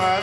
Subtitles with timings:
[0.00, 0.22] আমার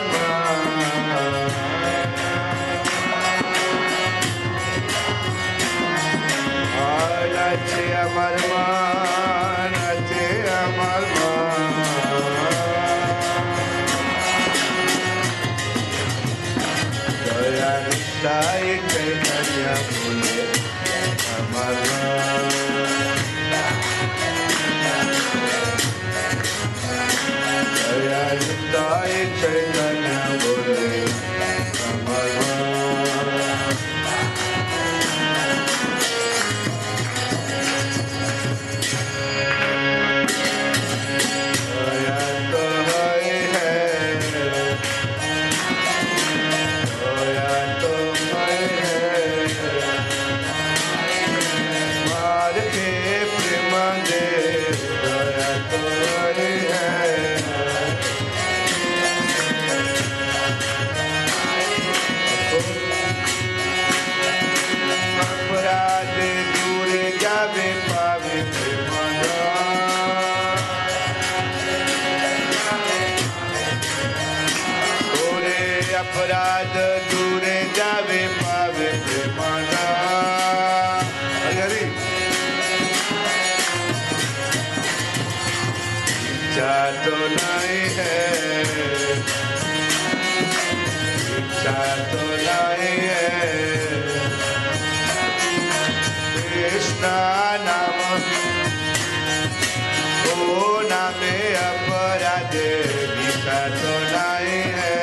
[8.50, 9.17] মান
[86.59, 88.15] इच्छा तो नहीं है।
[91.37, 93.29] इच्छा तो नहीं है।
[96.49, 97.13] कृष्णा
[97.67, 98.01] नाम।
[100.31, 101.31] ओ नामे
[103.29, 104.99] इच्छा तो नहीं है।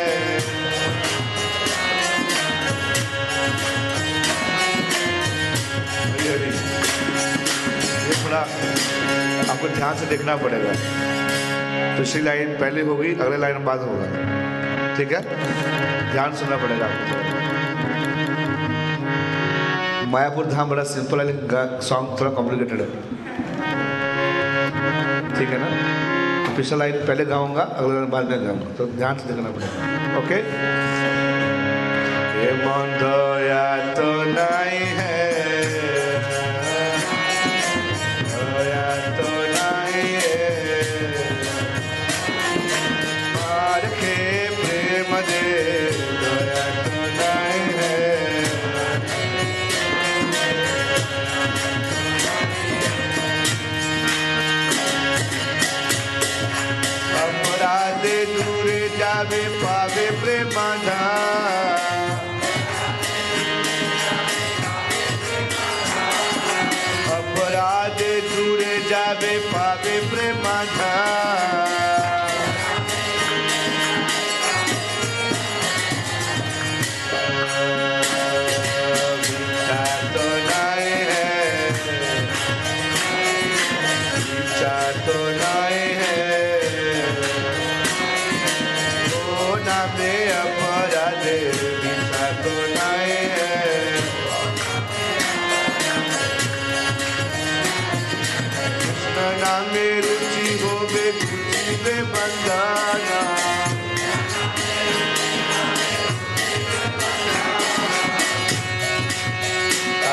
[6.22, 8.41] ये थोड़ा
[9.50, 11.06] आपको ध्यान से देखना पड़ेगा।
[11.97, 14.07] दूसरी लाइन पहले होगी, अगले लाइन बाद होगा।
[14.97, 15.21] ठीक है?
[16.12, 17.15] ध्यान सुनना पड़ेगा आपको।
[20.11, 22.89] मायापुर धाम बड़ा सिंपल है, लेकिन सॉन्ग थोड़ा कॉम्प्लिकेटेड है।
[25.39, 25.69] ठीक है ना?
[26.57, 30.39] पिछला लाइन पहले गाऊँगा, अगले लाइन बाद में गाऊँगा। तो ध्यान से देखना पड़ेगा। ओके?
[32.41, 33.65] ये मन दया
[33.95, 35.06] तो नहीं है।
[59.36, 61.66] me fazer premanar.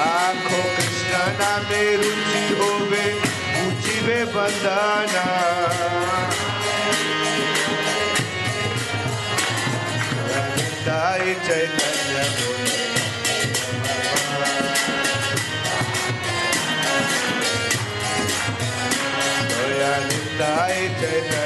[0.03, 3.05] आखो कृष्णा में रुचि होवे
[3.63, 5.12] ऊँची वे Bandhana
[21.03, 21.42] Yeah.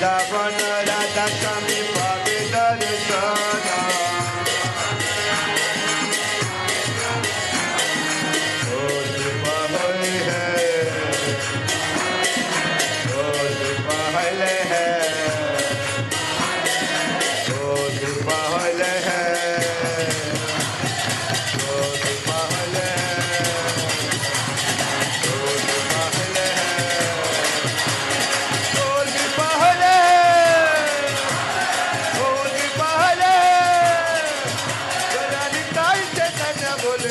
[0.00, 0.67] Davana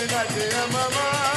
[0.05, 1.36] Nadia Mama.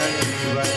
[0.00, 0.24] Right.
[0.40, 0.69] Shiva.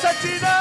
[0.00, 0.59] esa china.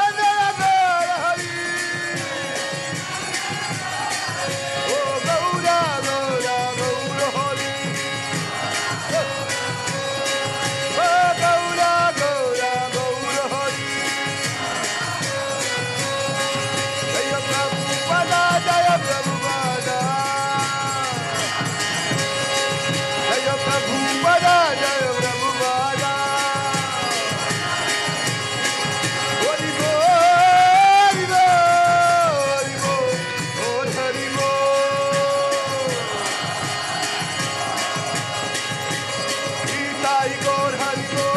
[40.49, 41.28] Lord, Holy Lord.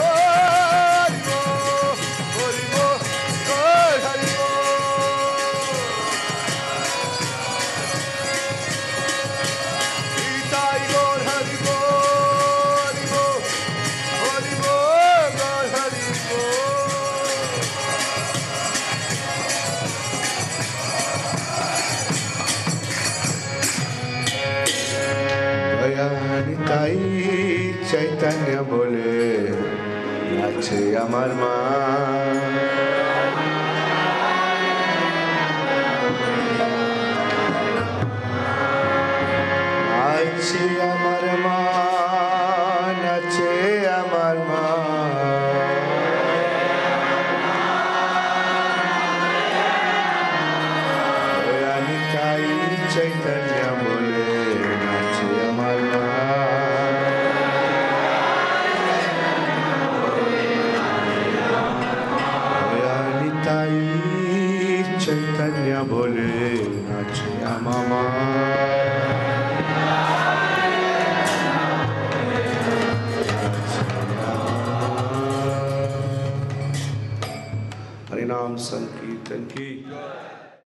[28.73, 29.15] বলে
[30.47, 31.55] আছে আমার মা।
[40.09, 41.02] আছে আমার